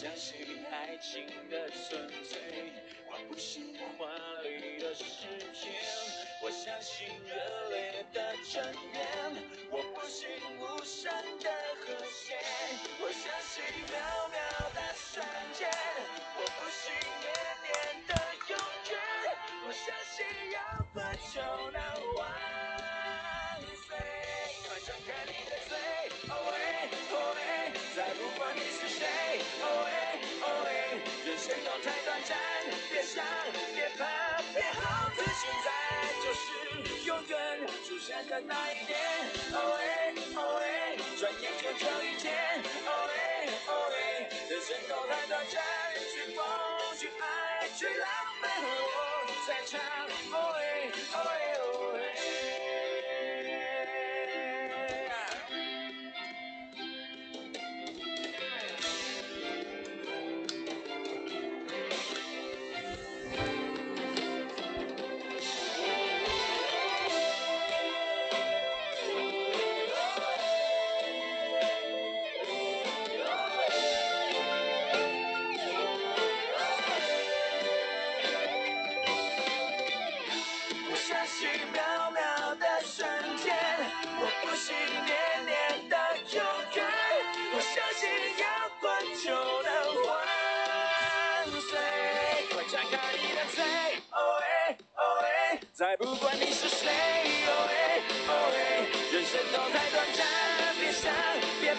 [0.00, 2.38] 相信爱情的纯粹，
[3.10, 4.06] 我不信华
[4.44, 5.04] 丽的诗
[5.52, 5.74] 篇，
[6.40, 7.34] 我相信热
[7.68, 8.62] 烈的争
[8.92, 9.02] 辩，
[9.72, 10.28] 我不信
[10.60, 11.50] 无声的
[11.82, 12.38] 和弦，
[13.02, 13.98] 我相信渺
[14.30, 14.38] 渺
[14.72, 15.68] 的瞬间，
[16.36, 17.26] 我不信年
[17.66, 18.14] 年的
[18.50, 18.56] 永
[18.92, 18.94] 远，
[19.66, 19.84] 我相
[20.14, 20.56] 信摇
[20.94, 21.02] 滚
[21.34, 21.42] 就
[21.72, 21.82] 能
[22.14, 22.47] 万
[35.48, 35.70] 现在
[36.22, 39.00] 就是永远出现的那一天，
[39.54, 39.80] 哦喂
[40.36, 40.62] 哦喂，
[41.16, 45.64] 转眼就这一天，哦喂哦喂，人生都太短暂，
[46.12, 46.44] 去疯
[46.98, 48.06] 去爱去浪
[48.42, 49.80] 费，和我在唱，
[50.32, 51.47] 哦喂哦喂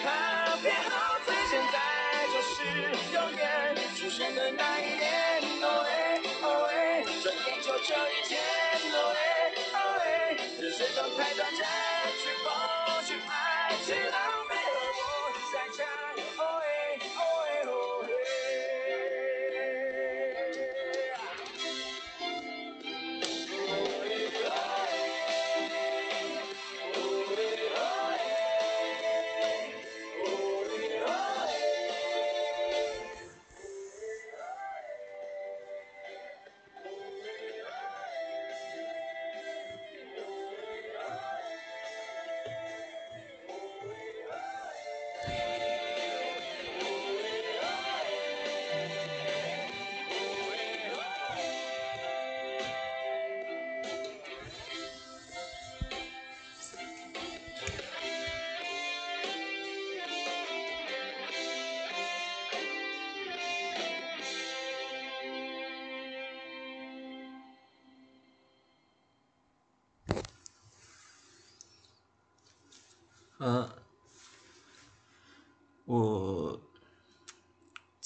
[0.00, 1.76] 别怕别后退，现在
[2.32, 2.64] 就是
[3.12, 5.88] 永远出现的那一年，哦喂
[6.40, 8.40] 哦喂，转眼就这一天，
[8.94, 9.18] 哦喂
[9.74, 10.08] 哦喂，
[10.58, 11.60] 人生都太短暂，
[12.16, 12.48] 去疯
[13.04, 14.16] 去爱去浪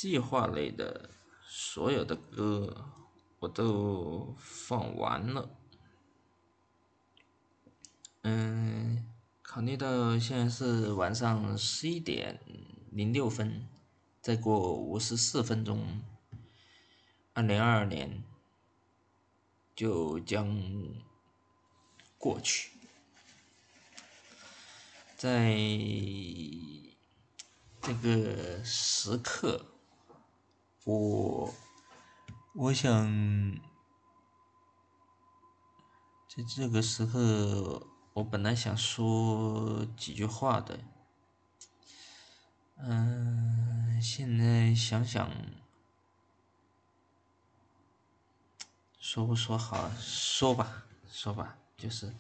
[0.04, 1.08] 计划类的
[1.48, 2.90] 所有的歌
[3.38, 5.48] 我都放完了。
[8.20, 9.10] 嗯，
[9.40, 12.38] 考虑到现在是晚上十一点
[12.90, 13.66] 零六分，
[14.20, 16.02] 再过五十四分钟，
[17.32, 18.22] 二零二二年
[19.74, 20.54] 就将
[22.18, 22.72] 过去。
[25.16, 25.56] 在
[27.80, 29.64] 这个时刻，
[30.84, 31.54] 我
[32.52, 33.10] 我想
[36.28, 40.78] 在这个时候，我本来想说几句话的，
[42.76, 45.30] 嗯，现在想想，
[49.00, 49.88] 说不说好？
[49.98, 52.14] 说吧，说吧，就是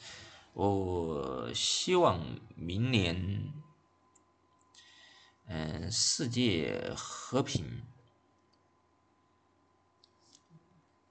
[0.54, 2.18] 我希望
[2.56, 3.52] 明年，
[5.48, 7.82] 嗯，世界和平。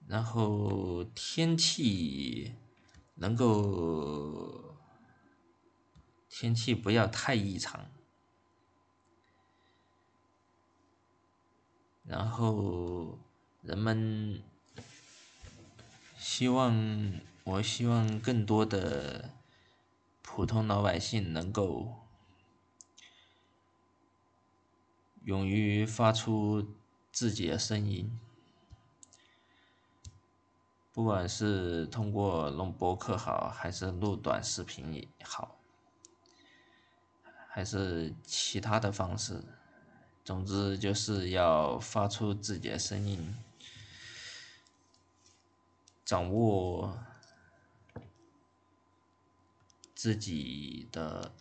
[0.08, 2.54] 然后天气
[3.16, 4.76] 能够
[6.30, 7.90] 天气不要太异常，
[12.04, 13.18] 然后
[13.62, 14.44] 人们
[16.18, 19.30] 希望我希望更多的
[20.22, 22.08] 普通老百姓能够
[25.24, 26.76] 勇于发出
[27.12, 28.20] 自己的声音。
[30.94, 35.58] 不管是通过录播客好，还是录短视频也好，
[37.48, 39.44] 还是其他的方式，
[40.24, 43.36] 总之就是要发出自己的声音，
[46.06, 46.96] 掌握
[49.96, 51.32] 自己的，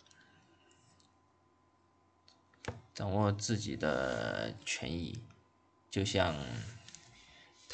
[2.95, 5.21] 掌握自己的权益，
[5.91, 6.35] 就像。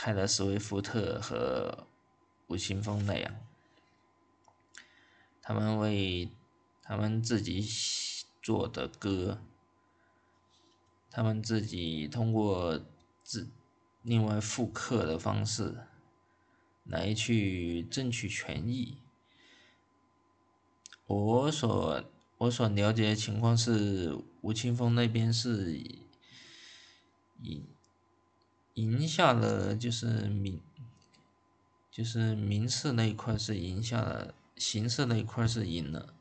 [0.02, 1.86] 泰勒·斯威夫特和
[2.48, 3.36] 吴青峰那样，
[5.42, 6.30] 他们为
[6.82, 7.62] 他们自己
[8.42, 9.42] 做的歌，
[11.12, 12.80] 他们自己通过
[13.24, 13.50] 自
[14.02, 15.76] 另外复刻的方式
[16.86, 19.00] 来去争取权益。
[21.08, 22.06] 我所
[22.38, 27.66] 我所了解的情况是，吴青峰那边是以。
[28.80, 30.62] 赢下了就是明，
[31.92, 36.14] 就是民事那一块是赢下了，刑事那一块是赢了，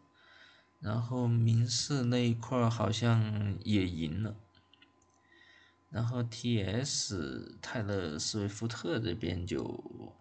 [0.81, 4.35] 然后民事那一块好像也赢了，
[5.91, 7.57] 然后 T.S.
[7.63, 9.63] 泰勒·斯威夫特这边就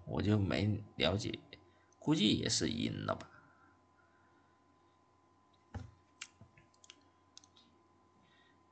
[0.05, 1.39] 我就没了解，
[1.97, 3.27] 估计也是赢了吧，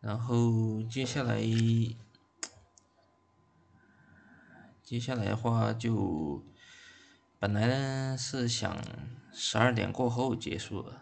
[0.01, 1.43] 然后接下来。
[4.85, 6.45] 接下来的话就，
[7.39, 8.77] 本来呢是想
[9.33, 11.01] 十二点过后结束的，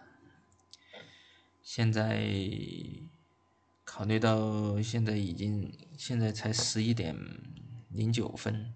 [1.61, 2.33] 现在
[3.83, 7.13] 考虑到现在已经现在才十一点
[7.89, 8.73] 零九分，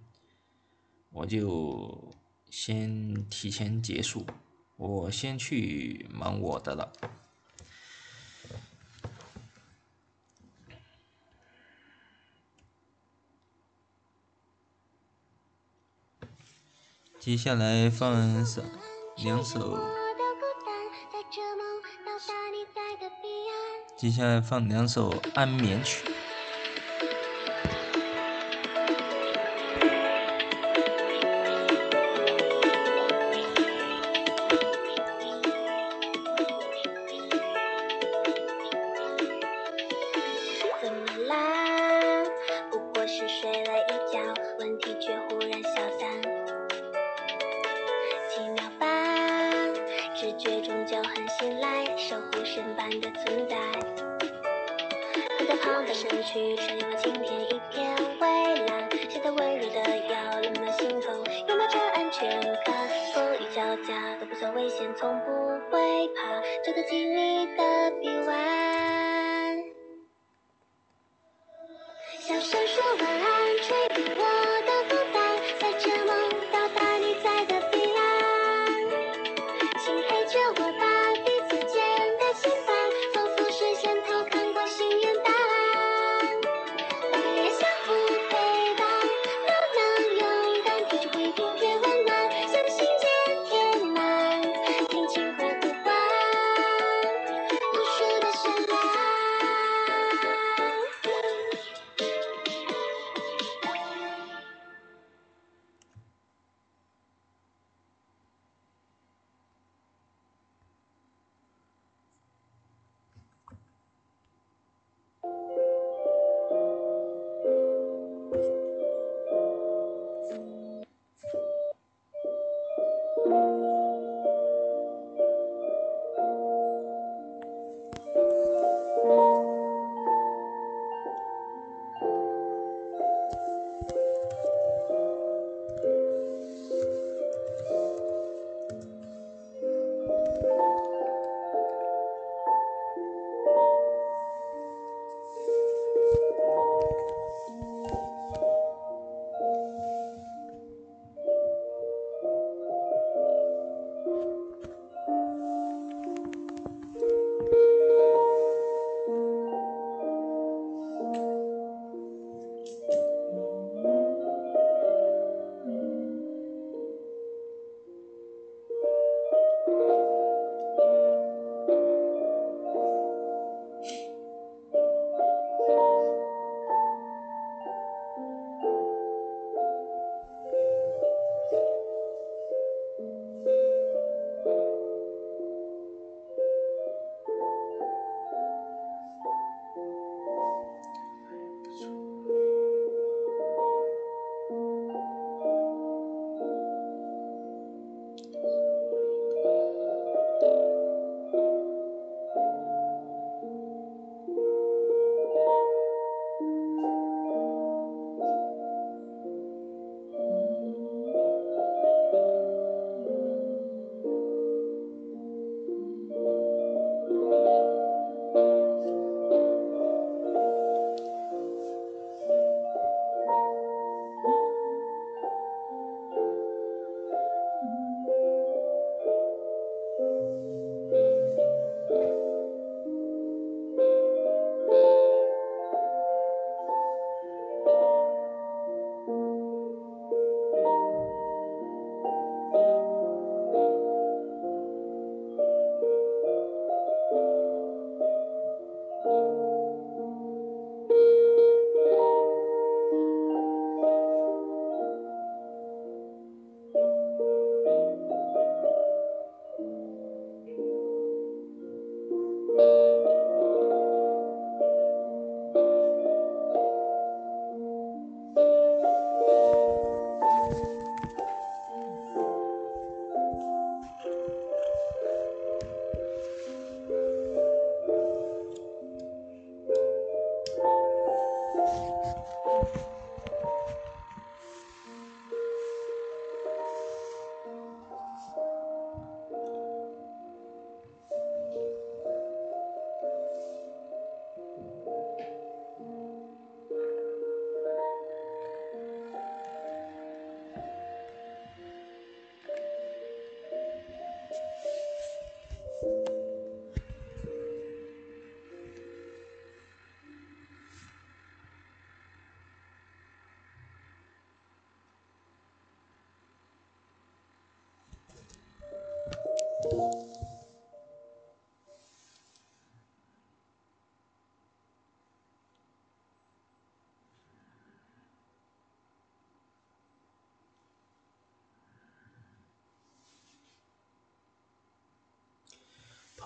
[1.09, 2.13] 我就
[2.49, 4.25] 先提前结束，
[4.75, 6.91] 我先去忙我的了。
[17.27, 18.61] 接下来放首
[19.17, 19.77] 两首，
[23.97, 26.05] 接下来放两首安眠曲。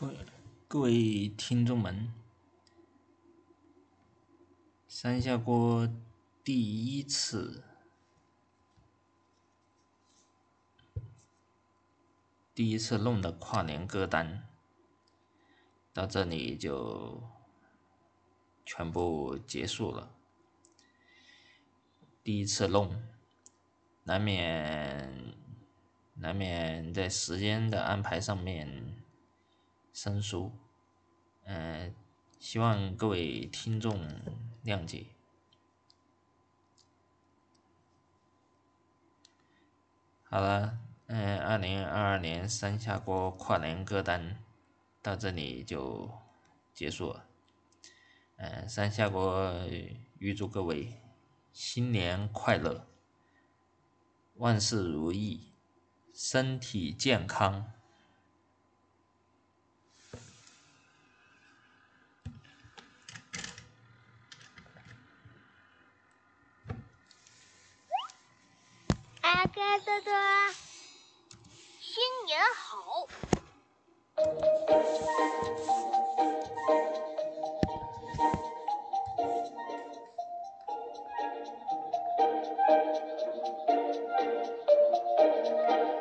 [0.01, 0.19] 朋友，
[0.67, 2.11] 各位听众们，
[4.87, 5.87] 三下锅
[6.43, 7.63] 第一次
[12.55, 14.49] 第一次弄的跨年歌单
[15.93, 17.21] 到这里就
[18.65, 20.15] 全部结束了。
[22.23, 23.03] 第一次弄，
[24.05, 25.35] 难免
[26.15, 28.97] 难免在时间的安排上面。
[29.93, 30.51] 生疏，
[31.43, 31.93] 嗯，
[32.39, 34.07] 希望各位听众
[34.63, 35.07] 谅解。
[40.23, 44.41] 好了，嗯，二零二二年三下锅跨年歌单
[45.01, 46.09] 到这里就
[46.73, 47.25] 结束了。
[48.37, 49.45] 嗯，三下锅
[50.17, 51.01] 预祝各位
[51.51, 52.87] 新年快乐，
[54.35, 55.51] 万事如意，
[56.13, 57.73] 身体健康。
[69.61, 70.11] 多多，
[71.79, 73.07] 新年好！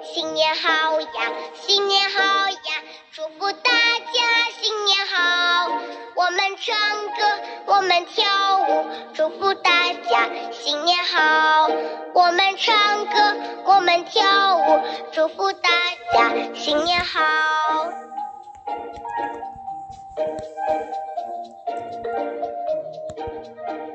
[0.02, 2.49] 新年好呀，新年好
[6.62, 6.76] 唱
[7.16, 8.26] 歌，我们跳
[8.68, 8.84] 舞，
[9.14, 11.70] 祝福大家新年好！
[12.12, 14.80] 我们唱歌，我们跳舞，
[15.10, 15.70] 祝福大
[16.12, 17.22] 家新年好！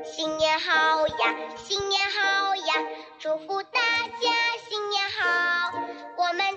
[0.04, 2.74] 新年好呀，新年好呀，
[3.20, 3.95] 祝福大！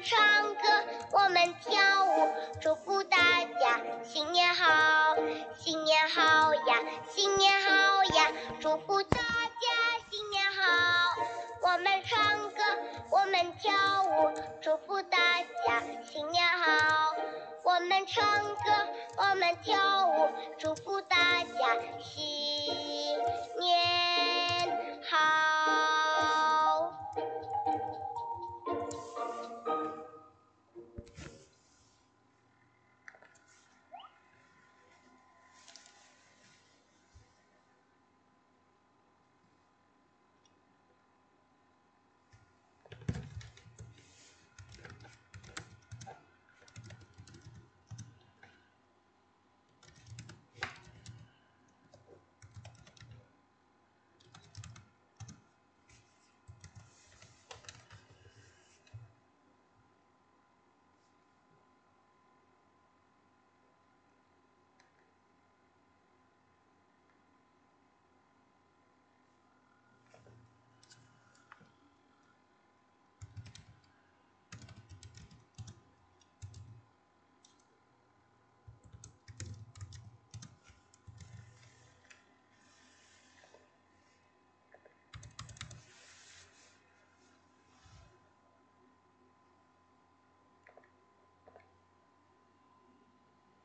[0.01, 0.61] 唱歌，
[1.11, 5.15] 我们跳舞，祝福大家新年好！
[5.57, 8.31] 新年好呀，新年好呀，
[8.61, 9.67] 祝福大家
[10.09, 10.61] 新年好！
[11.63, 12.63] 我们唱歌，
[13.11, 13.73] 我们跳
[14.03, 14.31] 舞，
[14.61, 15.17] 祝福大
[15.67, 17.13] 家新年好！
[17.63, 18.23] 我们唱
[18.55, 23.17] 歌，我们跳舞，祝福大家新
[23.59, 25.98] 年好。